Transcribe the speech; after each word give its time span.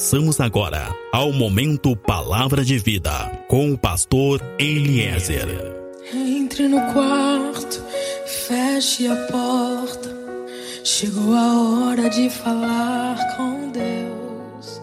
Passamos 0.00 0.40
agora 0.40 0.96
ao 1.12 1.30
momento 1.30 1.94
Palavra 1.94 2.64
de 2.64 2.78
Vida 2.78 3.10
com 3.46 3.70
o 3.70 3.76
pastor 3.76 4.40
Eliezer. 4.58 5.46
Entre 6.14 6.66
no 6.66 6.80
quarto, 6.94 7.84
feche 8.24 9.06
a 9.06 9.14
porta. 9.30 10.08
Chegou 10.82 11.34
a 11.34 11.60
hora 11.60 12.08
de 12.08 12.30
falar 12.30 13.36
com 13.36 13.70
Deus. 13.70 14.80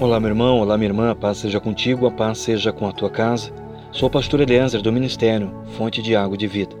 Olá, 0.00 0.18
meu 0.18 0.30
irmão, 0.30 0.58
olá, 0.58 0.76
minha 0.76 0.90
irmã, 0.90 1.12
a 1.12 1.14
paz 1.14 1.38
seja 1.38 1.60
contigo, 1.60 2.08
a 2.08 2.10
paz 2.10 2.38
seja 2.38 2.72
com 2.72 2.88
a 2.88 2.92
tua 2.92 3.08
casa. 3.08 3.52
Sou 3.92 4.08
o 4.08 4.12
pastor 4.12 4.40
Eliezer 4.40 4.82
do 4.82 4.92
Ministério 4.92 5.54
Fonte 5.76 6.02
de 6.02 6.16
Água 6.16 6.36
de 6.36 6.48
Vida. 6.48 6.74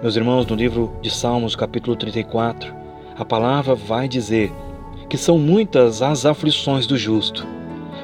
Meus 0.00 0.14
irmãos, 0.14 0.46
no 0.46 0.54
livro 0.54 0.96
de 1.02 1.10
Salmos, 1.10 1.56
capítulo 1.56 1.96
34, 1.96 2.83
a 3.16 3.24
palavra 3.24 3.74
vai 3.74 4.08
dizer 4.08 4.52
que 5.08 5.16
são 5.16 5.38
muitas 5.38 6.02
as 6.02 6.26
aflições 6.26 6.86
do 6.86 6.96
justo. 6.96 7.46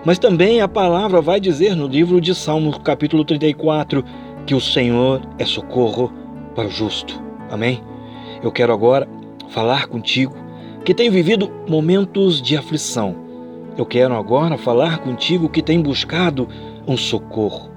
Mas 0.04 0.18
também 0.18 0.60
a 0.60 0.68
palavra 0.68 1.20
vai 1.20 1.40
dizer 1.40 1.74
no 1.74 1.88
livro 1.88 2.20
de 2.20 2.34
Salmos, 2.34 2.78
capítulo 2.78 3.24
34, 3.24 4.04
que 4.46 4.54
o 4.54 4.60
Senhor 4.60 5.20
é 5.38 5.44
socorro 5.44 6.12
para 6.54 6.68
o 6.68 6.70
justo. 6.70 7.20
Amém? 7.50 7.82
Eu 8.42 8.52
quero 8.52 8.72
agora 8.72 9.08
falar 9.48 9.88
contigo 9.88 10.34
que 10.84 10.94
tem 10.94 11.10
vivido 11.10 11.50
momentos 11.68 12.40
de 12.40 12.56
aflição. 12.56 13.16
Eu 13.76 13.84
quero 13.84 14.14
agora 14.14 14.56
falar 14.56 14.98
contigo 14.98 15.48
que 15.48 15.62
tem 15.62 15.80
buscado 15.80 16.48
um 16.86 16.96
socorro. 16.96 17.70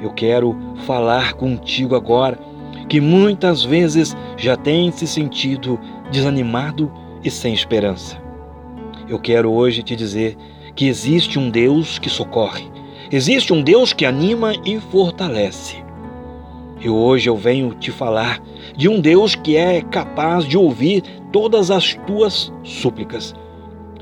Eu 0.00 0.10
quero 0.10 0.54
falar 0.86 1.32
contigo 1.32 1.96
agora 1.96 2.38
que 2.88 3.00
muitas 3.00 3.64
vezes 3.64 4.16
já 4.36 4.56
tem 4.56 4.92
se 4.92 5.06
sentido 5.06 5.80
desanimado 6.10 6.92
e 7.24 7.30
sem 7.30 7.52
esperança. 7.52 8.20
Eu 9.08 9.18
quero 9.18 9.52
hoje 9.52 9.82
te 9.82 9.94
dizer 9.94 10.36
que 10.74 10.86
existe 10.86 11.38
um 11.38 11.50
Deus 11.50 11.98
que 11.98 12.10
socorre, 12.10 12.70
existe 13.10 13.52
um 13.52 13.62
Deus 13.62 13.92
que 13.92 14.04
anima 14.04 14.54
e 14.64 14.78
fortalece. 14.78 15.84
E 16.80 16.88
hoje 16.88 17.28
eu 17.28 17.36
venho 17.36 17.74
te 17.74 17.90
falar 17.90 18.40
de 18.76 18.88
um 18.88 19.00
Deus 19.00 19.34
que 19.34 19.56
é 19.56 19.80
capaz 19.80 20.44
de 20.44 20.58
ouvir 20.58 21.02
todas 21.32 21.70
as 21.70 21.94
tuas 22.06 22.52
súplicas, 22.62 23.34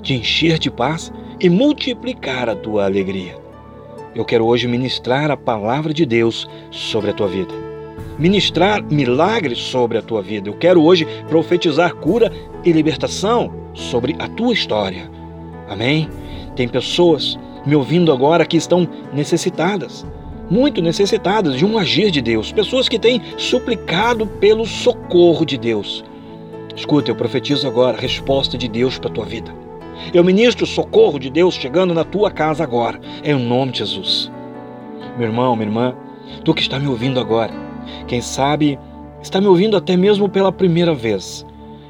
te 0.02 0.14
encher 0.14 0.58
de 0.58 0.70
paz 0.70 1.12
e 1.41 1.48
multiplicar 1.48 2.48
a 2.48 2.56
tua 2.56 2.84
alegria. 2.84 3.36
Eu 4.14 4.25
quero 4.25 4.44
hoje 4.44 4.66
ministrar 4.66 5.30
a 5.30 5.36
palavra 5.36 5.92
de 5.92 6.05
Deus 6.05 6.48
sobre 6.70 7.10
a 7.10 7.12
tua 7.12 7.28
vida 7.28 7.64
ministrar 8.19 8.83
milagres 8.83 9.59
sobre 9.59 9.98
a 9.98 10.03
tua 10.03 10.23
vida. 10.23 10.48
Eu 10.48 10.55
quero 10.55 10.83
hoje 10.83 11.07
profetizar 11.29 11.95
cura 11.95 12.33
e 12.65 12.73
libertação 12.73 13.53
sobre 13.73 14.15
a 14.19 14.29
tua 14.29 14.53
história. 14.53 15.11
Amém? 15.69 16.09
Tem 16.56 16.69
pessoas 16.69 17.39
me 17.67 17.75
ouvindo 17.75 18.12
agora 18.12 18.45
que 18.45 18.56
estão 18.56 18.87
necessitadas, 19.12 20.06
muito 20.51 20.83
necessitadas 20.83 21.56
de 21.56 21.65
um 21.65 21.79
agir 21.79 22.11
de 22.11 22.21
Deus, 22.21 22.53
pessoas 22.53 22.89
que 22.89 22.98
têm 22.98 23.21
suplicado 23.37 24.27
pelo 24.27 24.67
socorro 24.67 25.45
de 25.45 25.56
Deus. 25.56 26.05
Escuta, 26.77 27.11
eu 27.11 27.17
profetizo 27.17 27.67
agora 27.67 27.97
a 27.97 28.01
resposta 28.01 28.59
de 28.59 28.69
Deus 28.69 28.99
para 28.99 29.09
a 29.09 29.12
tua 29.12 29.25
vida. 29.25 29.55
Eu 30.12 30.25
ministro 30.25 30.65
o 30.65 30.69
socorro 30.69 31.19
de 31.19 31.31
Deus 31.31 31.55
chegando 31.55 31.95
na 31.95 32.05
tua 32.05 32.31
casa 32.31 32.62
agora, 32.62 33.01
em 33.23 33.34
nome 33.34 33.73
de 33.73 33.78
Jesus. 33.78 34.31
Meu 35.17 35.28
irmão, 35.28 35.55
minha 35.55 35.69
irmã, 35.69 35.95
tu 36.45 36.53
que 36.53 36.61
está 36.61 36.78
me 36.78 36.89
ouvindo 36.89 37.21
agora, 37.21 37.53
quem 38.07 38.21
sabe 38.21 38.79
está 39.23 39.41
me 39.41 39.47
ouvindo 39.47 39.77
até 39.77 39.97
mesmo 39.97 40.29
pela 40.29 40.53
primeira 40.53 40.95
vez. 40.95 41.45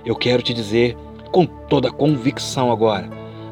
Eu 0.04 0.14
quero 0.14 0.42
te 0.42 0.52
dizer 0.52 0.96
com 1.30 1.46
toda 1.46 1.90
convicção 1.90 2.70
agora: 2.70 3.08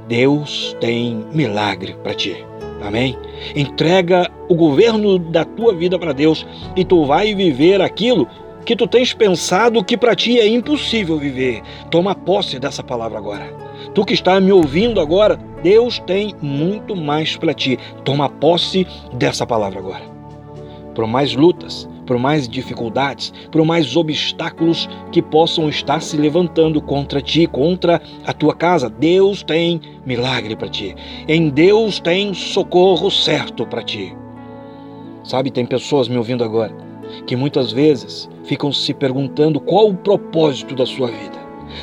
Deus 0.08 0.76
tem 0.80 1.24
milagre 1.32 1.94
para 2.02 2.14
ti. 2.14 2.44
Amém? 2.82 3.16
Entrega 3.54 4.30
o 4.48 4.54
governo 4.54 5.18
da 5.18 5.44
tua 5.44 5.72
vida 5.72 5.98
para 5.98 6.12
Deus 6.12 6.44
e 6.76 6.84
tu 6.84 7.04
vai 7.04 7.34
viver 7.34 7.80
aquilo 7.80 8.26
que 8.64 8.76
tu 8.76 8.86
tens 8.86 9.12
pensado 9.12 9.82
que 9.84 9.96
para 9.96 10.14
ti 10.14 10.38
é 10.38 10.46
impossível 10.46 11.18
viver. 11.18 11.62
Toma 11.90 12.14
posse 12.14 12.58
dessa 12.58 12.82
palavra 12.82 13.18
agora. 13.18 13.62
Tu 13.94 14.04
que 14.04 14.14
está 14.14 14.40
me 14.40 14.52
ouvindo 14.52 15.00
agora, 15.00 15.38
Deus 15.62 15.98
tem 16.00 16.34
muito 16.40 16.96
mais 16.96 17.36
para 17.36 17.54
ti. 17.54 17.78
Toma 18.04 18.28
posse 18.28 18.86
dessa 19.14 19.46
palavra 19.46 19.78
agora. 19.78 20.02
Por 20.94 21.06
mais 21.06 21.34
lutas, 21.34 21.88
por 22.12 22.18
mais 22.18 22.46
dificuldades, 22.46 23.32
por 23.50 23.64
mais 23.64 23.96
obstáculos 23.96 24.86
que 25.10 25.22
possam 25.22 25.70
estar 25.70 26.02
se 26.02 26.14
levantando 26.14 26.78
contra 26.82 27.22
ti, 27.22 27.46
contra 27.46 28.02
a 28.26 28.34
tua 28.34 28.54
casa. 28.54 28.90
Deus 28.90 29.42
tem 29.42 29.80
milagre 30.04 30.54
para 30.54 30.68
ti. 30.68 30.94
Em 31.26 31.48
Deus 31.48 31.98
tem 32.00 32.34
socorro 32.34 33.10
certo 33.10 33.66
para 33.66 33.82
ti. 33.82 34.14
Sabe, 35.24 35.50
tem 35.50 35.64
pessoas 35.64 36.06
me 36.06 36.18
ouvindo 36.18 36.44
agora 36.44 36.76
que 37.26 37.34
muitas 37.34 37.72
vezes 37.72 38.28
ficam 38.44 38.70
se 38.70 38.92
perguntando 38.92 39.58
qual 39.58 39.88
o 39.88 39.96
propósito 39.96 40.74
da 40.74 40.84
sua 40.84 41.06
vida. 41.06 41.40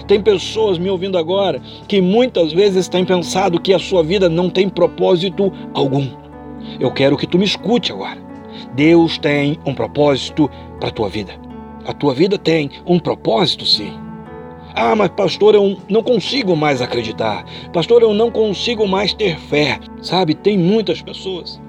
Tem 0.07 0.21
pessoas 0.21 0.77
me 0.77 0.91
ouvindo 0.91 1.17
agora 1.17 1.59
que 1.87 1.99
muitas 1.99 2.53
vezes 2.53 2.87
têm 2.87 3.03
pensado 3.03 3.59
que 3.59 3.73
a 3.73 3.79
sua 3.79 4.03
vida 4.03 4.29
não 4.29 4.47
tem 4.47 4.69
propósito 4.69 5.51
algum. 5.73 6.07
Eu 6.79 6.91
quero 6.91 7.17
que 7.17 7.25
tu 7.25 7.39
me 7.39 7.45
escute 7.45 7.91
agora. 7.91 8.28
Deus 8.73 9.17
tem 9.17 9.57
um 9.65 9.73
propósito 9.73 10.49
para 10.79 10.89
a 10.89 10.91
tua 10.91 11.09
vida. 11.09 11.33
A 11.85 11.93
tua 11.93 12.13
vida 12.13 12.37
tem 12.37 12.69
um 12.85 12.99
propósito, 12.99 13.65
sim. 13.65 13.93
Ah, 14.75 14.95
mas 14.95 15.09
pastor, 15.09 15.55
eu 15.55 15.77
não 15.89 16.03
consigo 16.03 16.55
mais 16.55 16.81
acreditar. 16.81 17.43
Pastor, 17.73 18.01
eu 18.01 18.13
não 18.13 18.29
consigo 18.29 18.87
mais 18.87 19.13
ter 19.13 19.37
fé. 19.37 19.79
Sabe, 20.01 20.35
tem 20.35 20.57
muitas 20.57 21.01
pessoas 21.01 21.59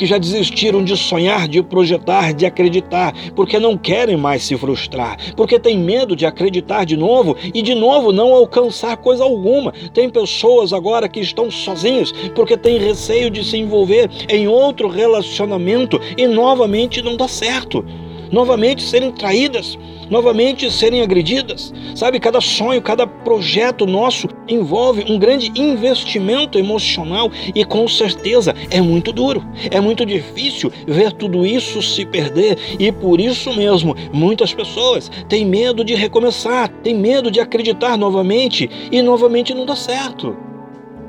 que 0.00 0.06
já 0.06 0.16
desistiram 0.16 0.82
de 0.82 0.96
sonhar, 0.96 1.46
de 1.46 1.62
projetar, 1.62 2.32
de 2.32 2.46
acreditar, 2.46 3.12
porque 3.36 3.58
não 3.58 3.76
querem 3.76 4.16
mais 4.16 4.42
se 4.42 4.56
frustrar, 4.56 5.18
porque 5.36 5.58
têm 5.58 5.76
medo 5.76 6.16
de 6.16 6.24
acreditar 6.24 6.86
de 6.86 6.96
novo 6.96 7.36
e 7.52 7.60
de 7.60 7.74
novo 7.74 8.10
não 8.10 8.34
alcançar 8.34 8.96
coisa 8.96 9.22
alguma. 9.22 9.74
Tem 9.92 10.08
pessoas 10.08 10.72
agora 10.72 11.06
que 11.06 11.20
estão 11.20 11.50
sozinhas 11.50 12.12
porque 12.34 12.56
têm 12.56 12.78
receio 12.78 13.30
de 13.30 13.44
se 13.44 13.58
envolver 13.58 14.08
em 14.26 14.48
outro 14.48 14.88
relacionamento 14.88 16.00
e 16.16 16.26
novamente 16.26 17.02
não 17.02 17.14
dá 17.14 17.28
certo. 17.28 17.84
Novamente 18.30 18.82
serem 18.82 19.10
traídas, 19.10 19.76
novamente 20.08 20.70
serem 20.70 21.02
agredidas. 21.02 21.72
Sabe, 21.94 22.20
cada 22.20 22.40
sonho, 22.40 22.80
cada 22.82 23.06
projeto 23.06 23.86
nosso 23.86 24.28
envolve 24.48 25.04
um 25.10 25.18
grande 25.18 25.50
investimento 25.54 26.58
emocional 26.58 27.30
e 27.54 27.64
com 27.64 27.86
certeza 27.88 28.54
é 28.70 28.80
muito 28.80 29.12
duro, 29.12 29.44
é 29.70 29.80
muito 29.80 30.04
difícil 30.04 30.72
ver 30.86 31.12
tudo 31.12 31.44
isso 31.46 31.82
se 31.82 32.04
perder 32.04 32.58
e 32.78 32.90
por 32.90 33.20
isso 33.20 33.52
mesmo 33.54 33.94
muitas 34.12 34.52
pessoas 34.52 35.10
têm 35.28 35.44
medo 35.44 35.84
de 35.84 35.94
recomeçar, 35.94 36.68
têm 36.82 36.94
medo 36.94 37.30
de 37.30 37.40
acreditar 37.40 37.96
novamente 37.96 38.70
e 38.90 39.02
novamente 39.02 39.54
não 39.54 39.66
dá 39.66 39.76
certo. 39.76 40.36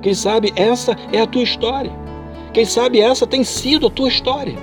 Quem 0.01 0.13
sabe 0.13 0.51
essa 0.55 0.95
é 1.13 1.21
a 1.21 1.27
tua 1.27 1.43
história. 1.43 1.91
Quem 2.53 2.65
sabe 2.65 2.99
essa 2.99 3.27
tem 3.27 3.43
sido 3.43 3.88
a 3.88 3.89
tua 3.89 4.09
história. 4.09 4.55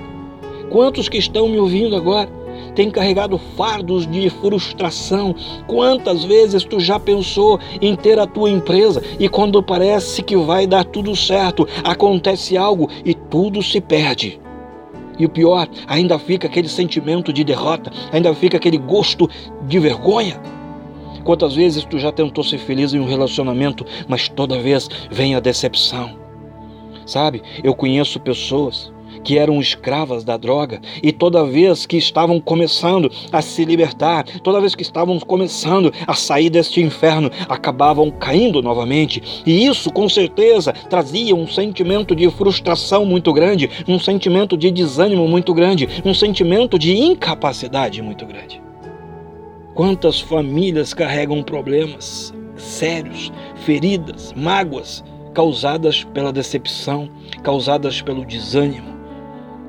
Quantos 0.69 1.09
que 1.09 1.17
estão 1.17 1.49
me 1.49 1.59
ouvindo 1.59 1.97
agora 1.97 2.29
tem 2.79 2.93
carregado 2.93 3.37
fardos 3.57 4.07
de 4.07 4.31
frustração. 4.31 5.35
Quantas 5.67 6.23
vezes 6.23 6.63
tu 6.63 6.79
já 6.79 6.97
pensou 6.97 7.59
em 7.83 7.97
ter 7.97 8.21
a 8.21 8.27
tua 8.27 8.49
empresa 8.49 9.03
e 9.19 9.29
quando 9.29 9.61
parece 9.61 10.23
que 10.23 10.37
vai 10.37 10.65
dar 10.65 10.85
tudo 10.85 11.17
certo, 11.17 11.67
acontece 11.83 12.57
algo 12.57 12.89
e 13.05 13.15
tudo 13.15 13.65
se 13.65 13.81
perde? 13.81 14.41
E 15.19 15.27
o 15.27 15.29
pior, 15.29 15.69
ainda 15.89 16.21
fica 16.21 16.47
aquele 16.47 16.69
sentimento 16.69 17.33
de 17.33 17.43
derrota, 17.43 17.91
ainda 18.13 18.33
fica 18.33 18.59
aquele 18.59 18.79
gosto 18.79 19.29
de 19.67 19.81
vergonha. 19.81 20.41
Quantas 21.25 21.57
vezes 21.57 21.83
tu 21.83 21.99
já 21.99 22.13
tentou 22.13 22.45
ser 22.45 22.59
feliz 22.59 22.95
em 22.95 23.01
um 23.01 23.09
relacionamento, 23.09 23.85
mas 24.07 24.29
toda 24.29 24.61
vez 24.61 24.89
vem 25.11 25.35
a 25.35 25.41
decepção? 25.41 26.17
Sabe, 27.05 27.43
eu 27.65 27.75
conheço 27.75 28.21
pessoas 28.21 28.93
que 29.29 29.37
eram 29.37 29.61
escravas 29.61 30.25
da 30.25 30.39
droga 30.39 30.81
e 31.03 31.13
toda 31.13 31.45
vez 31.45 31.85
que 31.85 31.99
estavam 31.99 32.41
começando 32.41 33.13
a 33.31 33.43
se 33.43 33.63
libertar, 33.63 34.25
toda 34.43 34.59
vez 34.59 34.75
que 34.75 34.81
estavam 34.81 35.21
começando 35.21 35.93
a 36.07 36.15
sair 36.15 36.49
deste 36.49 36.81
inferno, 36.81 37.31
acabavam 37.47 38.11
caindo 38.11 38.63
novamente. 38.63 39.43
E 39.45 39.67
isso 39.67 39.93
com 39.93 40.09
certeza 40.09 40.73
trazia 40.73 41.37
um 41.37 41.47
sentimento 41.47 42.17
de 42.17 42.31
frustração 42.31 43.05
muito 43.05 43.31
grande, 43.35 43.69
um 43.87 43.99
sentimento 43.99 44.57
de 44.57 44.71
desânimo 44.71 45.29
muito 45.29 45.53
grande, 45.53 45.87
um 46.07 46.15
sentimento 46.15 46.79
de 46.79 46.97
incapacidade 46.97 48.01
muito 48.01 48.25
grande. 48.25 48.63
Quantas 49.75 50.23
famílias 50.23 50.95
carregam 50.95 51.43
problemas 51.43 52.33
sérios, 52.57 53.31
feridas, 53.57 54.33
mágoas 54.33 55.05
causadas 55.35 56.03
pela 56.03 56.33
decepção, 56.33 57.11
causadas 57.43 58.01
pelo 58.01 58.25
desânimo, 58.25 58.98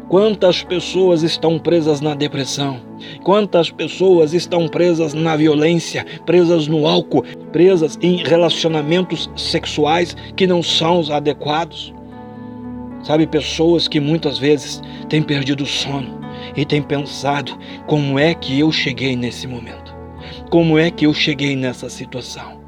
Quantas 0.09 0.63
pessoas 0.63 1.21
estão 1.21 1.59
presas 1.59 2.01
na 2.01 2.15
depressão? 2.15 2.81
Quantas 3.23 3.69
pessoas 3.69 4.33
estão 4.33 4.67
presas 4.67 5.13
na 5.13 5.35
violência, 5.35 6.03
presas 6.25 6.67
no 6.67 6.87
álcool, 6.87 7.23
presas 7.51 7.95
em 8.01 8.15
relacionamentos 8.15 9.29
sexuais 9.35 10.17
que 10.35 10.47
não 10.47 10.63
são 10.63 10.99
os 10.99 11.11
adequados? 11.11 11.93
Sabe, 13.03 13.27
pessoas 13.27 13.87
que 13.87 13.99
muitas 13.99 14.39
vezes 14.39 14.81
têm 15.07 15.21
perdido 15.21 15.63
o 15.63 15.67
sono 15.67 16.19
e 16.57 16.65
têm 16.65 16.81
pensado: 16.81 17.55
como 17.85 18.17
é 18.17 18.33
que 18.33 18.59
eu 18.59 18.71
cheguei 18.71 19.15
nesse 19.15 19.45
momento? 19.45 19.95
Como 20.49 20.79
é 20.79 20.89
que 20.89 21.05
eu 21.05 21.13
cheguei 21.13 21.55
nessa 21.55 21.87
situação? 21.87 22.59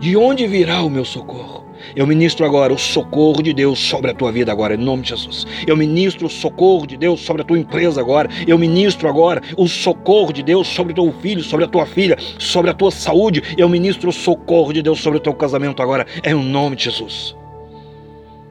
De 0.00 0.16
onde 0.16 0.44
virá 0.48 0.82
o 0.82 0.90
meu 0.90 1.04
socorro? 1.04 1.67
Eu 1.98 2.06
ministro 2.06 2.46
agora 2.46 2.72
o 2.72 2.78
socorro 2.78 3.42
de 3.42 3.52
Deus 3.52 3.76
sobre 3.76 4.12
a 4.12 4.14
tua 4.14 4.30
vida 4.30 4.52
agora, 4.52 4.76
em 4.76 4.76
nome 4.76 5.02
de 5.02 5.08
Jesus. 5.08 5.44
Eu 5.66 5.76
ministro 5.76 6.28
o 6.28 6.30
socorro 6.30 6.86
de 6.86 6.96
Deus 6.96 7.18
sobre 7.18 7.42
a 7.42 7.44
tua 7.44 7.58
empresa 7.58 8.00
agora. 8.00 8.30
Eu 8.46 8.56
ministro 8.56 9.08
agora 9.08 9.42
o 9.56 9.66
socorro 9.66 10.32
de 10.32 10.40
Deus 10.40 10.68
sobre 10.68 10.92
o 10.92 10.94
teu 10.94 11.12
filho, 11.20 11.42
sobre 11.42 11.64
a 11.64 11.68
tua 11.68 11.84
filha, 11.84 12.16
sobre 12.38 12.70
a 12.70 12.74
tua 12.74 12.92
saúde. 12.92 13.42
Eu 13.58 13.68
ministro 13.68 14.10
o 14.10 14.12
socorro 14.12 14.72
de 14.72 14.80
Deus 14.80 15.00
sobre 15.00 15.16
o 15.16 15.20
teu 15.20 15.34
casamento 15.34 15.82
agora, 15.82 16.06
em 16.22 16.34
nome 16.34 16.76
de 16.76 16.84
Jesus. 16.84 17.34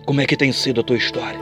Como 0.06 0.20
é 0.20 0.26
que 0.26 0.36
tem 0.36 0.52
sido 0.52 0.82
a 0.82 0.84
tua 0.84 0.98
história? 0.98 1.40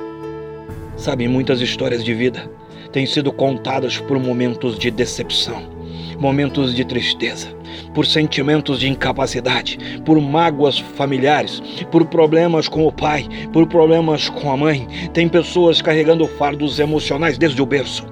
Sabe, 0.95 1.27
muitas 1.27 1.59
histórias 1.59 2.03
de 2.03 2.13
vida 2.13 2.47
têm 2.91 3.07
sido 3.07 3.31
contadas 3.31 3.97
por 3.97 4.19
momentos 4.19 4.77
de 4.77 4.91
decepção 4.91 5.73
momentos 6.19 6.73
de 6.73 6.85
tristeza, 6.85 7.49
por 7.93 8.05
sentimentos 8.05 8.79
de 8.79 8.89
incapacidade, 8.89 9.77
por 10.05 10.19
mágoas 10.19 10.79
familiares, 10.79 11.61
por 11.91 12.05
problemas 12.05 12.67
com 12.67 12.85
o 12.85 12.91
pai, 12.91 13.27
por 13.51 13.67
problemas 13.67 14.29
com 14.29 14.51
a 14.51 14.57
mãe. 14.57 14.87
Tem 15.13 15.27
pessoas 15.27 15.81
carregando 15.81 16.27
fardos 16.27 16.79
emocionais 16.79 17.37
desde 17.37 17.61
o 17.61 17.65
berço. 17.65 18.05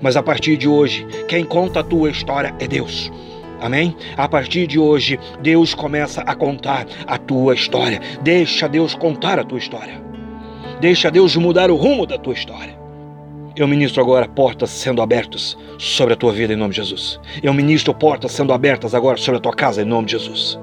Mas 0.00 0.16
a 0.16 0.22
partir 0.22 0.56
de 0.56 0.68
hoje, 0.68 1.06
quem 1.28 1.44
conta 1.44 1.80
a 1.80 1.84
tua 1.84 2.10
história 2.10 2.54
é 2.58 2.66
Deus. 2.66 3.10
Amém? 3.60 3.96
A 4.16 4.28
partir 4.28 4.66
de 4.66 4.78
hoje, 4.78 5.18
Deus 5.40 5.74
começa 5.74 6.20
a 6.22 6.34
contar 6.34 6.86
a 7.06 7.16
tua 7.16 7.54
história. 7.54 8.00
Deixa 8.22 8.68
Deus 8.68 8.94
contar 8.94 9.38
a 9.38 9.44
tua 9.44 9.58
história. 9.58 10.04
Deixa 10.80 11.10
Deus 11.10 11.34
mudar 11.36 11.70
o 11.70 11.76
rumo 11.76 12.06
da 12.06 12.18
tua 12.18 12.34
história. 12.34 12.75
Eu 13.56 13.66
ministro 13.66 14.02
agora 14.02 14.28
portas 14.28 14.68
sendo 14.68 15.00
abertas 15.00 15.56
sobre 15.78 16.12
a 16.12 16.16
tua 16.16 16.30
vida 16.30 16.52
em 16.52 16.56
nome 16.56 16.74
de 16.74 16.76
Jesus. 16.76 17.18
Eu 17.42 17.54
ministro 17.54 17.94
portas 17.94 18.32
sendo 18.32 18.52
abertas 18.52 18.94
agora 18.94 19.16
sobre 19.16 19.38
a 19.38 19.40
tua 19.40 19.54
casa 19.54 19.80
em 19.80 19.84
nome 19.86 20.04
de 20.04 20.12
Jesus. 20.12 20.58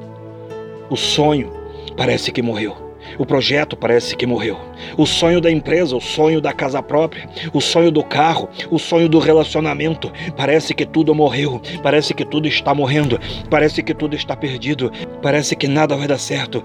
O 0.92 0.96
sonho 0.96 1.52
parece 1.98 2.32
que 2.32 2.44
morreu. 2.44 2.78
O 3.18 3.26
projeto 3.26 3.76
parece 3.76 4.16
que 4.16 4.28
morreu. 4.28 4.60
O 4.96 5.08
sonho 5.08 5.42
da 5.42 5.50
empresa, 5.50 5.96
o 5.96 6.02
sonho 6.02 6.40
da 6.40 6.54
casa 6.54 6.84
própria, 6.84 7.28
o 7.52 7.60
sonho 7.60 7.90
do 7.90 8.04
carro, 8.04 8.48
o 8.70 8.78
sonho 8.78 9.10
do 9.10 9.18
relacionamento, 9.18 10.12
parece 10.38 10.76
que 10.76 10.86
tudo 10.86 11.16
morreu. 11.16 11.60
Parece 11.82 12.14
que 12.14 12.24
tudo 12.24 12.48
está 12.48 12.76
morrendo. 12.76 13.20
Parece 13.50 13.82
que 13.82 13.96
tudo 13.96 14.16
está 14.16 14.38
perdido. 14.38 14.92
Parece 15.20 15.56
que 15.56 15.68
nada 15.68 15.98
vai 15.98 16.08
dar 16.08 16.20
certo. 16.20 16.62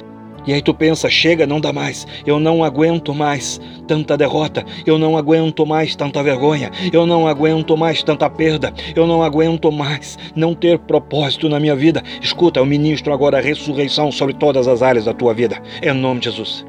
E 0.49 0.53
aí 0.55 0.63
tu 0.63 0.73
pensa, 0.73 1.11
chega, 1.11 1.47
não 1.47 1.61
dá 1.61 1.75
mais. 1.75 2.07
Eu 2.25 2.41
não 2.41 2.65
aguento 2.65 3.15
mais 3.15 3.61
tanta 3.87 4.17
derrota. 4.17 4.65
Eu 4.87 4.99
não 4.99 5.15
aguento 5.15 5.67
mais 5.67 5.95
tanta 5.95 6.23
vergonha. 6.23 6.71
Eu 6.91 7.05
não 7.05 7.29
aguento 7.29 7.77
mais 7.77 8.03
tanta 8.03 8.31
perda. 8.31 8.73
Eu 8.97 9.07
não 9.07 9.23
aguento 9.23 9.71
mais 9.71 10.17
não 10.35 10.55
ter 10.55 10.79
propósito 10.79 11.51
na 11.51 11.61
minha 11.61 11.77
vida. 11.77 12.03
Escuta, 12.23 12.61
eu 12.61 12.65
ministro 12.65 13.13
agora 13.13 13.37
a 13.37 13.43
ressurreição 13.43 14.11
sobre 14.11 14.33
todas 14.33 14.67
as 14.67 14.81
áreas 14.81 15.05
da 15.05 15.13
tua 15.13 15.35
vida. 15.35 15.61
Em 15.83 15.93
nome 15.93 16.21
de 16.21 16.31
Jesus. 16.31 16.65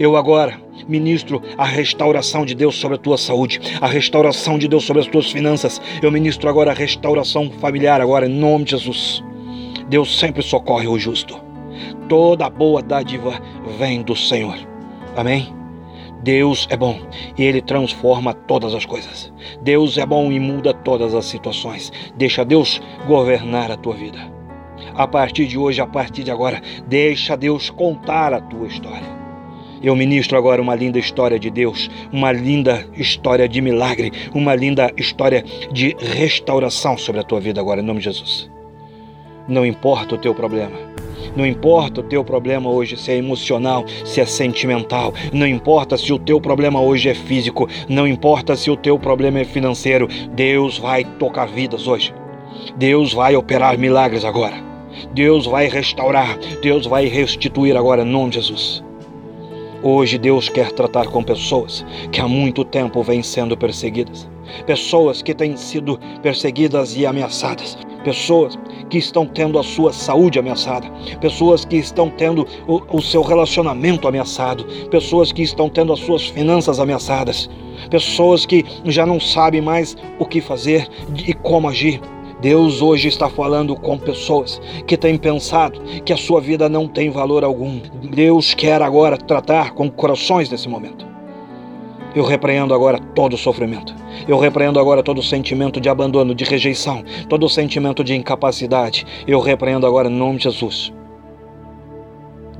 Eu 0.00 0.16
agora 0.16 0.58
ministro 0.88 1.42
a 1.58 1.66
restauração 1.66 2.46
de 2.46 2.54
Deus 2.54 2.76
sobre 2.76 2.96
a 2.96 2.98
tua 2.98 3.18
saúde, 3.18 3.60
a 3.78 3.88
restauração 3.88 4.56
de 4.56 4.66
Deus 4.66 4.84
sobre 4.84 5.02
as 5.02 5.06
tuas 5.06 5.30
finanças. 5.30 5.82
Eu 6.00 6.10
ministro 6.10 6.48
agora 6.48 6.70
a 6.70 6.74
restauração 6.74 7.50
familiar 7.60 8.00
agora 8.00 8.26
em 8.26 8.32
nome 8.32 8.64
de 8.64 8.70
Jesus. 8.70 9.22
Deus 9.86 10.18
sempre 10.18 10.42
socorre 10.42 10.88
o 10.88 10.98
justo 10.98 11.41
toda 12.08 12.48
boa 12.50 12.82
dádiva 12.82 13.40
vem 13.78 14.02
do 14.02 14.16
Senhor. 14.16 14.56
Amém? 15.16 15.54
Deus 16.22 16.68
é 16.70 16.76
bom 16.76 17.00
e 17.36 17.42
Ele 17.42 17.60
transforma 17.60 18.32
todas 18.32 18.74
as 18.74 18.86
coisas. 18.86 19.32
Deus 19.60 19.98
é 19.98 20.06
bom 20.06 20.30
e 20.30 20.38
muda 20.38 20.72
todas 20.72 21.14
as 21.14 21.24
situações. 21.24 21.92
Deixa 22.16 22.44
Deus 22.44 22.80
governar 23.06 23.70
a 23.70 23.76
tua 23.76 23.94
vida. 23.94 24.18
A 24.94 25.06
partir 25.06 25.46
de 25.46 25.58
hoje, 25.58 25.80
a 25.80 25.86
partir 25.86 26.22
de 26.22 26.30
agora, 26.30 26.60
deixa 26.86 27.36
Deus 27.36 27.70
contar 27.70 28.32
a 28.32 28.40
tua 28.40 28.66
história. 28.66 29.22
Eu 29.82 29.96
ministro 29.96 30.38
agora 30.38 30.62
uma 30.62 30.76
linda 30.76 30.98
história 30.98 31.40
de 31.40 31.50
Deus, 31.50 31.90
uma 32.12 32.30
linda 32.30 32.86
história 32.94 33.48
de 33.48 33.60
milagre, 33.60 34.12
uma 34.32 34.54
linda 34.54 34.92
história 34.96 35.44
de 35.72 35.96
restauração 35.98 36.96
sobre 36.96 37.20
a 37.20 37.24
tua 37.24 37.40
vida 37.40 37.60
agora, 37.60 37.80
em 37.80 37.84
nome 37.84 37.98
de 37.98 38.04
Jesus. 38.04 38.48
Não 39.48 39.66
importa 39.66 40.14
o 40.14 40.18
teu 40.18 40.32
problema, 40.34 40.91
não 41.36 41.46
importa 41.46 42.00
o 42.00 42.04
teu 42.04 42.24
problema 42.24 42.70
hoje 42.70 42.96
se 42.96 43.10
é 43.12 43.16
emocional, 43.16 43.84
se 44.04 44.20
é 44.20 44.26
sentimental, 44.26 45.12
não 45.32 45.46
importa 45.46 45.96
se 45.96 46.12
o 46.12 46.18
teu 46.18 46.40
problema 46.40 46.80
hoje 46.80 47.08
é 47.08 47.14
físico, 47.14 47.68
não 47.88 48.06
importa 48.06 48.56
se 48.56 48.70
o 48.70 48.76
teu 48.76 48.98
problema 48.98 49.40
é 49.40 49.44
financeiro, 49.44 50.08
Deus 50.34 50.78
vai 50.78 51.04
tocar 51.04 51.46
vidas 51.46 51.86
hoje. 51.86 52.14
Deus 52.76 53.12
vai 53.12 53.34
operar 53.36 53.78
milagres 53.78 54.24
agora. 54.24 54.72
Deus 55.12 55.46
vai 55.46 55.68
restaurar, 55.68 56.38
Deus 56.60 56.86
vai 56.86 57.06
restituir 57.06 57.76
agora 57.76 58.02
em 58.02 58.06
nome 58.06 58.30
de 58.30 58.36
Jesus. 58.36 58.82
Hoje 59.82 60.16
Deus 60.16 60.48
quer 60.48 60.70
tratar 60.70 61.08
com 61.08 61.24
pessoas 61.24 61.84
que 62.12 62.20
há 62.20 62.28
muito 62.28 62.64
tempo 62.64 63.02
vêm 63.02 63.22
sendo 63.22 63.56
perseguidas, 63.56 64.28
pessoas 64.64 65.22
que 65.22 65.34
têm 65.34 65.56
sido 65.56 65.98
perseguidas 66.22 66.96
e 66.96 67.04
ameaçadas, 67.04 67.76
pessoas 68.04 68.56
que 68.92 68.98
estão 68.98 69.24
tendo 69.24 69.58
a 69.58 69.62
sua 69.62 69.90
saúde 69.90 70.38
ameaçada, 70.38 70.86
pessoas 71.18 71.64
que 71.64 71.76
estão 71.76 72.10
tendo 72.10 72.46
o, 72.68 72.98
o 72.98 73.00
seu 73.00 73.22
relacionamento 73.22 74.06
ameaçado, 74.06 74.66
pessoas 74.90 75.32
que 75.32 75.40
estão 75.40 75.66
tendo 75.66 75.94
as 75.94 76.00
suas 76.00 76.26
finanças 76.26 76.78
ameaçadas, 76.78 77.48
pessoas 77.88 78.44
que 78.44 78.62
já 78.84 79.06
não 79.06 79.18
sabem 79.18 79.62
mais 79.62 79.96
o 80.18 80.26
que 80.26 80.42
fazer 80.42 80.86
e 81.26 81.32
como 81.32 81.70
agir. 81.70 82.02
Deus 82.42 82.82
hoje 82.82 83.08
está 83.08 83.30
falando 83.30 83.74
com 83.74 83.96
pessoas 83.96 84.60
que 84.86 84.98
têm 84.98 85.16
pensado 85.16 85.80
que 86.04 86.12
a 86.12 86.16
sua 86.18 86.38
vida 86.38 86.68
não 86.68 86.86
tem 86.86 87.08
valor 87.08 87.44
algum. 87.44 87.80
Deus 88.10 88.52
quer 88.52 88.82
agora 88.82 89.16
tratar 89.16 89.72
com 89.72 89.90
corações 89.90 90.50
nesse 90.50 90.68
momento. 90.68 91.11
Eu 92.14 92.24
repreendo 92.24 92.74
agora 92.74 92.98
todo 93.14 93.38
sofrimento. 93.38 93.94
Eu 94.28 94.38
repreendo 94.38 94.78
agora 94.78 95.02
todo 95.02 95.22
sentimento 95.22 95.80
de 95.80 95.88
abandono, 95.88 96.34
de 96.34 96.44
rejeição, 96.44 97.02
todo 97.28 97.48
sentimento 97.48 98.04
de 98.04 98.14
incapacidade. 98.14 99.06
Eu 99.26 99.40
repreendo 99.40 99.86
agora 99.86 100.08
em 100.08 100.14
nome 100.14 100.36
de 100.36 100.44
Jesus. 100.44 100.92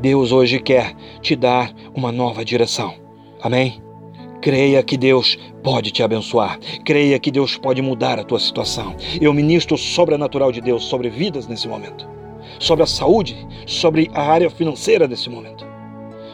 Deus 0.01 0.33
hoje 0.33 0.59
quer 0.59 0.95
te 1.21 1.37
dar 1.37 1.73
uma 1.95 2.11
nova 2.11 2.45
direção. 2.45 2.95
Amém? 3.43 3.83
Creia 4.41 4.83
que 4.83 4.97
Deus 4.97 5.39
pode 5.63 5.91
te 5.93 6.03
abençoar. 6.03 6.59
Creia 6.85 7.19
que 7.19 7.31
Deus 7.31 7.57
pode 7.57 7.81
mudar 7.81 8.19
a 8.19 8.25
tua 8.25 8.41
situação. 8.41 8.97
Eu 9.21 9.33
ministro 9.33 9.77
o 9.77 9.79
sobrenatural 9.79 10.51
de 10.51 10.61
Deus 10.61 10.85
sobre 10.85 11.09
vidas 11.09 11.47
nesse 11.47 11.69
momento, 11.69 12.09
sobre 12.59 12.83
a 12.83 12.87
saúde, 12.87 13.47
sobre 13.67 14.11
a 14.13 14.23
área 14.23 14.51
financeira 14.51 15.07
nesse 15.07 15.31
momento. 15.31 15.72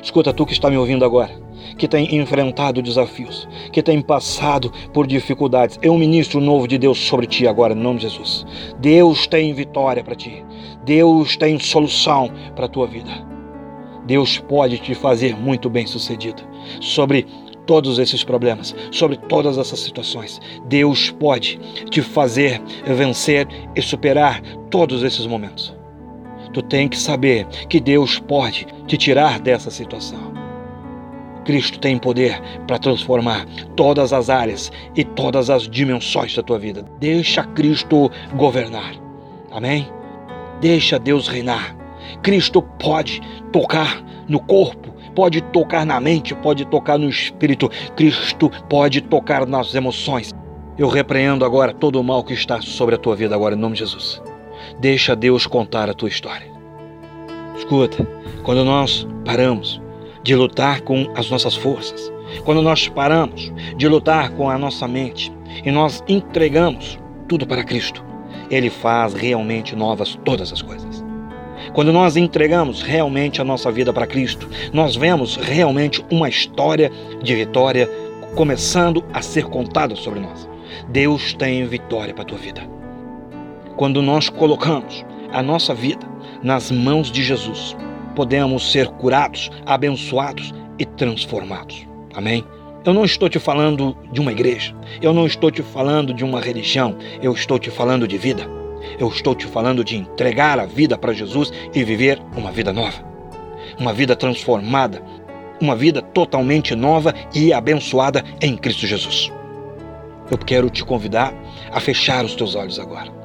Escuta, 0.02 0.32
tu 0.32 0.46
que 0.46 0.52
está 0.52 0.70
me 0.70 0.76
ouvindo 0.76 1.04
agora 1.04 1.48
que 1.76 1.88
tem 1.88 2.16
enfrentado 2.16 2.82
desafios, 2.82 3.48
que 3.72 3.82
tem 3.82 4.00
passado 4.00 4.72
por 4.92 5.06
dificuldades. 5.06 5.78
Eu 5.82 5.96
ministro 5.96 6.40
novo 6.40 6.66
de 6.66 6.78
Deus 6.78 6.98
sobre 6.98 7.26
ti 7.26 7.46
agora, 7.46 7.74
em 7.74 7.76
nome 7.76 7.98
de 7.98 8.08
Jesus. 8.08 8.46
Deus 8.78 9.26
tem 9.26 9.52
vitória 9.52 10.02
para 10.02 10.14
ti. 10.14 10.44
Deus 10.84 11.36
tem 11.36 11.58
solução 11.58 12.30
para 12.54 12.66
a 12.66 12.68
tua 12.68 12.86
vida. 12.86 13.10
Deus 14.06 14.38
pode 14.38 14.78
te 14.78 14.94
fazer 14.94 15.36
muito 15.36 15.68
bem 15.68 15.86
sucedido 15.86 16.42
sobre 16.80 17.26
todos 17.66 17.98
esses 17.98 18.24
problemas, 18.24 18.74
sobre 18.90 19.16
todas 19.16 19.58
essas 19.58 19.80
situações. 19.80 20.40
Deus 20.66 21.10
pode 21.10 21.60
te 21.90 22.00
fazer 22.00 22.62
vencer 22.86 23.46
e 23.76 23.82
superar 23.82 24.40
todos 24.70 25.02
esses 25.02 25.26
momentos. 25.26 25.77
Tu 26.52 26.62
tem 26.62 26.88
que 26.88 26.98
saber 26.98 27.46
que 27.68 27.80
Deus 27.80 28.18
pode 28.18 28.66
te 28.86 28.96
tirar 28.96 29.38
dessa 29.38 29.70
situação. 29.70 30.32
Cristo 31.44 31.78
tem 31.78 31.96
poder 31.96 32.38
para 32.66 32.78
transformar 32.78 33.46
todas 33.74 34.12
as 34.12 34.28
áreas 34.28 34.70
e 34.94 35.02
todas 35.02 35.48
as 35.48 35.62
dimensões 35.66 36.36
da 36.36 36.42
tua 36.42 36.58
vida. 36.58 36.84
Deixa 37.00 37.42
Cristo 37.42 38.10
governar. 38.34 38.92
Amém? 39.50 39.88
Deixa 40.60 40.98
Deus 40.98 41.26
reinar. 41.26 41.74
Cristo 42.22 42.60
pode 42.60 43.22
tocar 43.50 44.02
no 44.28 44.40
corpo, 44.40 44.92
pode 45.14 45.40
tocar 45.40 45.86
na 45.86 45.98
mente, 45.98 46.34
pode 46.34 46.66
tocar 46.66 46.98
no 46.98 47.08
espírito. 47.08 47.70
Cristo 47.96 48.50
pode 48.68 49.00
tocar 49.00 49.46
nas 49.46 49.74
emoções. 49.74 50.34
Eu 50.76 50.88
repreendo 50.88 51.46
agora 51.46 51.72
todo 51.72 51.98
o 51.98 52.04
mal 52.04 52.22
que 52.22 52.34
está 52.34 52.60
sobre 52.60 52.94
a 52.94 52.98
tua 52.98 53.16
vida 53.16 53.34
agora 53.34 53.54
em 53.54 53.58
nome 53.58 53.72
de 53.72 53.80
Jesus. 53.80 54.22
Deixa 54.78 55.16
Deus 55.16 55.46
contar 55.46 55.88
a 55.88 55.94
tua 55.94 56.08
história. 56.08 56.46
Escuta, 57.56 58.06
quando 58.42 58.64
nós 58.64 59.06
paramos 59.24 59.80
de 60.22 60.34
lutar 60.34 60.80
com 60.82 61.10
as 61.16 61.30
nossas 61.30 61.54
forças, 61.54 62.12
Quando 62.44 62.62
nós 62.62 62.88
paramos 62.88 63.52
de 63.76 63.88
lutar 63.88 64.30
com 64.30 64.50
a 64.50 64.58
nossa 64.58 64.86
mente 64.86 65.32
e 65.64 65.70
nós 65.70 66.02
entregamos 66.08 66.98
tudo 67.28 67.46
para 67.46 67.64
Cristo, 67.64 68.04
Ele 68.50 68.70
faz 68.70 69.14
realmente 69.14 69.74
novas 69.74 70.18
todas 70.24 70.52
as 70.52 70.62
coisas. 70.62 71.04
Quando 71.72 71.92
nós 71.92 72.16
entregamos 72.16 72.82
realmente 72.82 73.40
a 73.40 73.44
nossa 73.44 73.70
vida 73.70 73.92
para 73.92 74.06
Cristo, 74.06 74.48
nós 74.72 74.96
vemos 74.96 75.36
realmente 75.36 76.04
uma 76.10 76.28
história 76.28 76.90
de 77.22 77.34
vitória 77.34 77.88
começando 78.34 79.04
a 79.12 79.20
ser 79.20 79.44
contada 79.44 79.94
sobre 79.96 80.20
nós. 80.20 80.48
Deus 80.88 81.34
tem 81.34 81.66
vitória 81.66 82.14
para 82.14 82.22
a 82.22 82.26
tua 82.26 82.38
vida. 82.38 82.77
Quando 83.78 84.02
nós 84.02 84.28
colocamos 84.28 85.06
a 85.32 85.40
nossa 85.40 85.72
vida 85.72 86.04
nas 86.42 86.68
mãos 86.68 87.12
de 87.12 87.22
Jesus, 87.22 87.76
podemos 88.16 88.72
ser 88.72 88.88
curados, 88.88 89.52
abençoados 89.64 90.52
e 90.80 90.84
transformados. 90.84 91.86
Amém? 92.12 92.44
Eu 92.84 92.92
não 92.92 93.04
estou 93.04 93.28
te 93.28 93.38
falando 93.38 93.96
de 94.10 94.20
uma 94.20 94.32
igreja, 94.32 94.74
eu 95.00 95.14
não 95.14 95.28
estou 95.28 95.48
te 95.48 95.62
falando 95.62 96.12
de 96.12 96.24
uma 96.24 96.40
religião, 96.40 96.96
eu 97.22 97.32
estou 97.32 97.56
te 97.56 97.70
falando 97.70 98.08
de 98.08 98.18
vida. 98.18 98.50
Eu 98.98 99.06
estou 99.06 99.32
te 99.32 99.46
falando 99.46 99.84
de 99.84 99.96
entregar 99.96 100.58
a 100.58 100.66
vida 100.66 100.98
para 100.98 101.12
Jesus 101.12 101.52
e 101.72 101.84
viver 101.84 102.20
uma 102.36 102.50
vida 102.50 102.72
nova. 102.72 103.00
Uma 103.78 103.92
vida 103.92 104.16
transformada, 104.16 105.00
uma 105.60 105.76
vida 105.76 106.02
totalmente 106.02 106.74
nova 106.74 107.14
e 107.32 107.52
abençoada 107.52 108.24
em 108.42 108.56
Cristo 108.56 108.88
Jesus. 108.88 109.30
Eu 110.28 110.38
quero 110.38 110.68
te 110.68 110.84
convidar 110.84 111.32
a 111.70 111.78
fechar 111.78 112.24
os 112.24 112.34
teus 112.34 112.56
olhos 112.56 112.80
agora. 112.80 113.17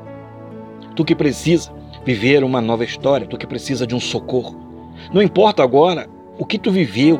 Tu 0.95 1.05
que 1.05 1.15
precisa 1.15 1.71
viver 2.05 2.43
uma 2.43 2.61
nova 2.61 2.83
história, 2.83 3.27
tu 3.27 3.37
que 3.37 3.47
precisa 3.47 3.87
de 3.87 3.95
um 3.95 3.99
socorro. 3.99 4.55
Não 5.13 5.21
importa 5.21 5.63
agora 5.63 6.07
o 6.37 6.45
que 6.45 6.57
tu 6.57 6.71
viveu 6.71 7.19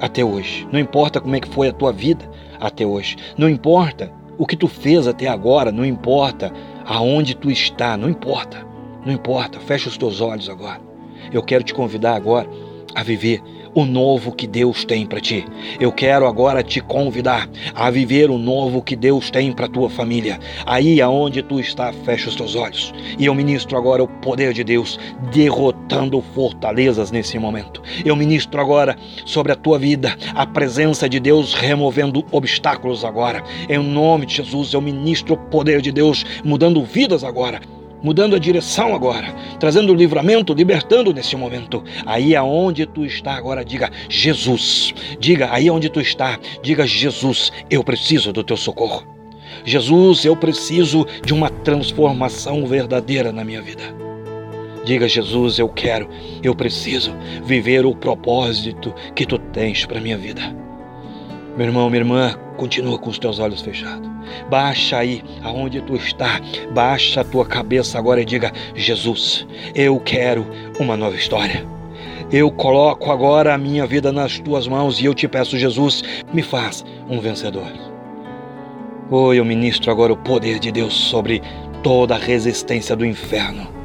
até 0.00 0.24
hoje, 0.24 0.66
não 0.72 0.78
importa 0.78 1.20
como 1.20 1.36
é 1.36 1.40
que 1.40 1.48
foi 1.48 1.68
a 1.68 1.72
tua 1.72 1.92
vida 1.92 2.28
até 2.60 2.84
hoje, 2.84 3.16
não 3.38 3.48
importa 3.48 4.12
o 4.36 4.46
que 4.46 4.56
tu 4.56 4.66
fez 4.66 5.06
até 5.06 5.28
agora, 5.28 5.70
não 5.70 5.84
importa 5.84 6.52
aonde 6.84 7.36
tu 7.36 7.50
está, 7.50 7.96
não 7.96 8.08
importa, 8.08 8.66
não 9.04 9.12
importa, 9.12 9.60
fecha 9.60 9.88
os 9.88 9.96
teus 9.96 10.20
olhos 10.20 10.48
agora. 10.48 10.80
Eu 11.32 11.42
quero 11.42 11.64
te 11.64 11.72
convidar 11.72 12.14
agora 12.14 12.48
a 12.94 13.02
viver 13.02 13.40
o 13.74 13.84
novo 13.84 14.32
que 14.32 14.46
Deus 14.46 14.84
tem 14.84 15.04
para 15.04 15.20
ti. 15.20 15.44
Eu 15.80 15.90
quero 15.92 16.26
agora 16.26 16.62
te 16.62 16.80
convidar 16.80 17.48
a 17.74 17.90
viver 17.90 18.30
o 18.30 18.38
novo 18.38 18.82
que 18.82 18.94
Deus 18.94 19.30
tem 19.30 19.52
para 19.52 19.68
tua 19.68 19.90
família. 19.90 20.38
Aí 20.64 21.00
aonde 21.00 21.42
tu 21.42 21.58
está, 21.58 21.92
fecha 21.92 22.28
os 22.28 22.36
teus 22.36 22.54
olhos. 22.54 22.94
E 23.18 23.26
eu 23.26 23.34
ministro 23.34 23.76
agora 23.76 24.02
o 24.02 24.08
poder 24.08 24.52
de 24.52 24.62
Deus 24.62 24.98
derrotando 25.32 26.22
fortalezas 26.34 27.10
nesse 27.10 27.38
momento. 27.38 27.82
Eu 28.04 28.14
ministro 28.14 28.60
agora 28.60 28.96
sobre 29.24 29.52
a 29.52 29.56
tua 29.56 29.78
vida 29.78 30.16
a 30.34 30.46
presença 30.46 31.08
de 31.08 31.18
Deus 31.18 31.54
removendo 31.54 32.24
obstáculos 32.30 33.04
agora. 33.04 33.42
Em 33.68 33.78
nome 33.78 34.26
de 34.26 34.36
Jesus, 34.36 34.72
eu 34.72 34.80
ministro 34.80 35.34
o 35.34 35.38
poder 35.38 35.80
de 35.80 35.90
Deus 35.90 36.24
mudando 36.44 36.82
vidas 36.84 37.24
agora 37.24 37.60
mudando 38.04 38.36
a 38.36 38.38
direção 38.38 38.94
agora, 38.94 39.34
trazendo 39.58 39.94
livramento, 39.94 40.52
libertando 40.52 41.12
nesse 41.12 41.34
momento. 41.34 41.82
Aí 42.04 42.36
aonde 42.36 42.84
tu 42.84 43.04
está 43.04 43.32
agora, 43.32 43.64
diga 43.64 43.90
Jesus. 44.08 44.94
Diga 45.18 45.48
aí 45.50 45.70
onde 45.70 45.88
tu 45.88 46.00
está, 46.00 46.38
diga 46.62 46.86
Jesus, 46.86 47.50
eu 47.70 47.82
preciso 47.82 48.32
do 48.32 48.44
teu 48.44 48.58
socorro. 48.58 49.02
Jesus, 49.64 50.24
eu 50.26 50.36
preciso 50.36 51.06
de 51.24 51.32
uma 51.32 51.48
transformação 51.48 52.66
verdadeira 52.66 53.32
na 53.32 53.42
minha 53.42 53.62
vida. 53.62 53.82
Diga, 54.84 55.08
Jesus, 55.08 55.58
eu 55.58 55.68
quero, 55.68 56.10
eu 56.42 56.54
preciso 56.54 57.14
viver 57.42 57.86
o 57.86 57.94
propósito 57.94 58.94
que 59.14 59.24
tu 59.24 59.38
tens 59.38 59.86
para 59.86 60.00
minha 60.00 60.18
vida. 60.18 60.42
Meu 61.56 61.68
irmão, 61.68 61.88
minha 61.88 62.02
irmã, 62.02 62.38
continua 62.58 62.98
com 62.98 63.08
os 63.08 63.18
teus 63.18 63.38
olhos 63.38 63.62
fechados. 63.62 64.13
Baixa 64.48 64.98
aí 64.98 65.22
aonde 65.42 65.80
tu 65.82 65.94
está, 65.96 66.40
baixa 66.72 67.20
a 67.20 67.24
tua 67.24 67.44
cabeça 67.44 67.98
agora 67.98 68.20
e 68.20 68.24
diga: 68.24 68.52
Jesus, 68.74 69.46
eu 69.74 69.98
quero 70.00 70.46
uma 70.78 70.96
nova 70.96 71.16
história. 71.16 71.66
Eu 72.32 72.50
coloco 72.50 73.10
agora 73.10 73.54
a 73.54 73.58
minha 73.58 73.86
vida 73.86 74.10
nas 74.10 74.38
tuas 74.38 74.66
mãos 74.66 75.00
e 75.00 75.04
eu 75.04 75.14
te 75.14 75.28
peço, 75.28 75.58
Jesus, 75.58 76.02
me 76.32 76.42
faz 76.42 76.84
um 77.08 77.20
vencedor. 77.20 77.70
Oh, 79.10 79.32
eu 79.32 79.44
ministro 79.44 79.90
agora 79.90 80.12
o 80.12 80.16
poder 80.16 80.58
de 80.58 80.72
Deus 80.72 80.94
sobre 80.94 81.42
toda 81.82 82.14
a 82.14 82.18
resistência 82.18 82.96
do 82.96 83.04
inferno. 83.04 83.83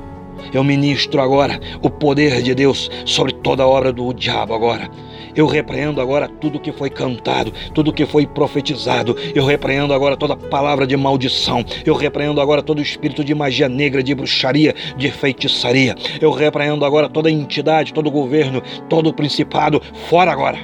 Eu 0.53 0.63
ministro 0.63 1.21
agora 1.21 1.59
o 1.81 1.89
poder 1.89 2.41
de 2.41 2.53
Deus 2.53 2.89
sobre 3.05 3.33
toda 3.33 3.63
a 3.63 3.67
obra 3.67 3.91
do 3.91 4.13
diabo 4.13 4.53
agora 4.53 4.89
eu 5.35 5.47
repreendo 5.47 6.01
agora 6.01 6.27
tudo 6.27 6.59
que 6.59 6.71
foi 6.71 6.89
cantado, 6.89 7.53
tudo 7.73 7.93
que 7.93 8.05
foi 8.05 8.25
profetizado. 8.25 9.15
Eu 9.33 9.45
repreendo 9.45 9.93
agora 9.93 10.17
toda 10.17 10.35
palavra 10.35 10.85
de 10.85 10.97
maldição. 10.97 11.63
Eu 11.85 11.95
repreendo 11.95 12.41
agora 12.41 12.61
todo 12.61 12.81
espírito 12.81 13.23
de 13.23 13.33
magia 13.33 13.69
negra, 13.69 14.03
de 14.03 14.13
bruxaria, 14.13 14.75
de 14.97 15.11
feitiçaria. 15.11 15.95
Eu 16.19 16.31
repreendo 16.31 16.83
agora 16.83 17.07
toda 17.07 17.31
entidade, 17.31 17.93
todo 17.93 18.11
governo, 18.11 18.61
todo 18.89 19.13
principado. 19.13 19.81
Fora 20.09 20.31
agora. 20.31 20.57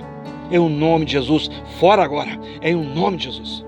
Em 0.52 0.60
o 0.60 0.70
nome 0.70 1.06
de 1.06 1.14
Jesus, 1.14 1.50
fora 1.80 2.04
agora. 2.04 2.40
Em 2.62 2.76
o 2.76 2.84
nome 2.84 3.18
de 3.18 3.26
Jesus. 3.26 3.66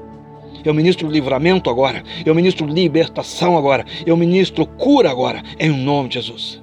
Eu 0.67 0.73
ministro 0.73 1.09
livramento 1.09 1.69
agora. 1.69 2.03
Eu 2.25 2.35
ministro 2.35 2.67
libertação 2.67 3.57
agora. 3.57 3.85
Eu 4.05 4.17
ministro 4.17 4.65
cura 4.65 5.09
agora. 5.09 5.41
Em 5.57 5.69
nome 5.69 6.09
de 6.09 6.15
Jesus. 6.15 6.61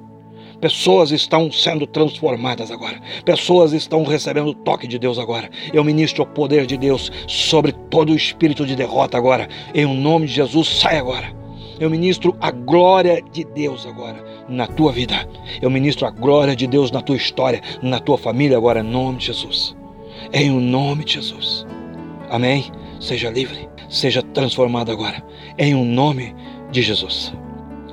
Pessoas 0.61 1.11
estão 1.11 1.50
sendo 1.50 1.87
transformadas 1.87 2.70
agora. 2.70 3.00
Pessoas 3.25 3.73
estão 3.73 4.04
recebendo 4.04 4.49
o 4.49 4.54
toque 4.54 4.87
de 4.87 4.99
Deus 4.99 5.18
agora. 5.18 5.49
Eu 5.73 5.82
ministro 5.82 6.23
o 6.23 6.26
poder 6.26 6.66
de 6.66 6.76
Deus 6.76 7.11
sobre 7.26 7.73
todo 7.73 8.12
o 8.12 8.14
espírito 8.14 8.66
de 8.66 8.76
derrota 8.76 9.16
agora. 9.16 9.49
Em 9.75 9.87
nome 9.87 10.26
de 10.26 10.34
Jesus, 10.34 10.68
sai 10.68 10.99
agora. 10.99 11.34
Eu 11.80 11.88
ministro 11.88 12.37
a 12.42 12.50
glória 12.50 13.23
de 13.32 13.42
Deus 13.42 13.87
agora 13.87 14.23
na 14.50 14.66
tua 14.66 14.92
vida. 14.92 15.26
Eu 15.62 15.70
ministro 15.70 16.06
a 16.06 16.11
glória 16.11 16.54
de 16.54 16.66
Deus 16.66 16.90
na 16.90 17.00
tua 17.00 17.16
história, 17.16 17.62
na 17.82 17.99
tua 17.99 18.18
família 18.18 18.58
agora, 18.58 18.80
em 18.80 18.82
nome 18.82 19.16
de 19.16 19.26
Jesus. 19.28 19.75
Em 20.30 20.50
nome 20.50 21.04
de 21.04 21.14
Jesus. 21.14 21.66
Amém? 22.28 22.70
Seja 23.04 23.28
livre, 23.28 23.68
seja 23.87 24.23
transformado 24.23 24.90
agora. 24.90 25.23
Em 25.58 25.75
o 25.75 25.84
nome 25.84 26.34
de 26.70 26.80
Jesus. 26.80 27.34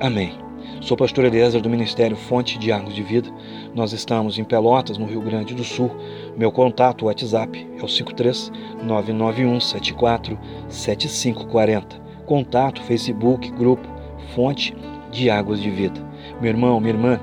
Amém. 0.00 0.32
Sou 0.80 0.96
pastor 0.96 1.26
Eliezer 1.26 1.60
do 1.60 1.68
Ministério 1.68 2.16
Fonte 2.16 2.58
de 2.58 2.72
Águas 2.72 2.94
de 2.94 3.02
Vida. 3.02 3.28
Nós 3.74 3.92
estamos 3.92 4.38
em 4.38 4.44
Pelotas, 4.44 4.96
no 4.96 5.04
Rio 5.04 5.20
Grande 5.20 5.54
do 5.54 5.64
Sul. 5.64 5.90
Meu 6.34 6.50
contato, 6.50 7.04
WhatsApp, 7.04 7.68
é 7.78 7.84
o 7.84 7.88
53 7.88 8.50
991 8.82 9.60
74 9.60 10.38
7540. 10.70 12.00
Contato, 12.24 12.80
Facebook, 12.80 13.50
grupo 13.50 13.86
Fonte 14.34 14.74
de 15.10 15.28
Águas 15.28 15.60
de 15.60 15.68
Vida. 15.68 16.00
Meu 16.40 16.48
irmão, 16.48 16.80
minha 16.80 16.94
irmã, 16.94 17.20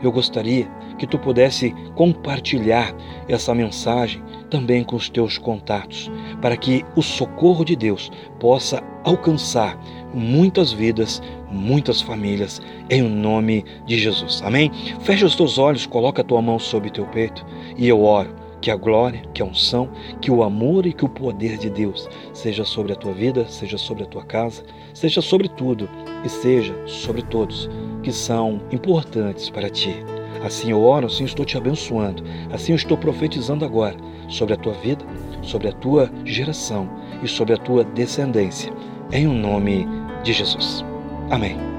eu 0.00 0.12
gostaria 0.12 0.70
que 0.96 1.08
tu 1.08 1.18
pudesse 1.18 1.74
compartilhar 1.96 2.94
essa 3.28 3.52
mensagem 3.52 4.22
também 4.52 4.84
com 4.84 4.96
os 4.96 5.08
teus 5.08 5.38
contatos, 5.38 6.10
para 6.42 6.58
que 6.58 6.84
o 6.94 7.00
socorro 7.00 7.64
de 7.64 7.74
Deus 7.74 8.12
possa 8.38 8.82
alcançar 9.02 9.82
muitas 10.12 10.70
vidas, 10.70 11.22
muitas 11.50 12.02
famílias, 12.02 12.60
em 12.90 13.00
nome 13.00 13.64
de 13.86 13.98
Jesus. 13.98 14.42
Amém? 14.44 14.70
Fecha 15.00 15.24
os 15.24 15.34
teus 15.34 15.56
olhos, 15.56 15.86
coloca 15.86 16.20
a 16.20 16.24
tua 16.24 16.42
mão 16.42 16.58
sobre 16.58 16.90
o 16.90 16.92
teu 16.92 17.06
peito 17.06 17.46
e 17.78 17.88
eu 17.88 18.02
oro 18.04 18.28
que 18.60 18.70
a 18.70 18.76
glória, 18.76 19.22
que 19.32 19.40
a 19.40 19.46
unção, 19.46 19.88
que 20.20 20.30
o 20.30 20.42
amor 20.42 20.84
e 20.84 20.92
que 20.92 21.04
o 21.04 21.08
poder 21.08 21.56
de 21.56 21.70
Deus 21.70 22.06
seja 22.34 22.62
sobre 22.62 22.92
a 22.92 22.96
tua 22.96 23.14
vida, 23.14 23.48
seja 23.48 23.78
sobre 23.78 24.02
a 24.02 24.06
tua 24.06 24.22
casa, 24.22 24.62
seja 24.92 25.22
sobre 25.22 25.48
tudo 25.48 25.88
e 26.22 26.28
seja 26.28 26.74
sobre 26.86 27.22
todos 27.22 27.70
que 28.02 28.12
são 28.12 28.60
importantes 28.70 29.48
para 29.48 29.70
ti. 29.70 29.96
Assim 30.44 30.72
eu 30.72 30.82
oro, 30.82 31.06
assim 31.06 31.24
estou 31.24 31.46
te 31.46 31.56
abençoando, 31.56 32.22
assim 32.52 32.72
eu 32.72 32.76
estou 32.76 32.98
profetizando 32.98 33.64
agora 33.64 33.96
sobre 34.32 34.54
a 34.54 34.56
tua 34.56 34.72
vida, 34.72 35.04
sobre 35.42 35.68
a 35.68 35.72
tua 35.72 36.10
geração 36.24 36.88
e 37.22 37.28
sobre 37.28 37.54
a 37.54 37.58
tua 37.58 37.84
descendência, 37.84 38.72
em 39.12 39.26
o 39.26 39.30
um 39.30 39.34
nome 39.38 39.86
de 40.24 40.32
Jesus. 40.32 40.84
Amém. 41.30 41.71